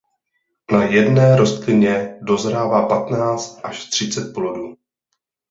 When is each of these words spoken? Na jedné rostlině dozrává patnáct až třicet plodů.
Na 0.71 0.83
jedné 0.83 1.35
rostlině 1.35 2.17
dozrává 2.21 2.85
patnáct 2.87 3.59
až 3.63 3.85
třicet 3.89 4.33
plodů. 4.33 4.75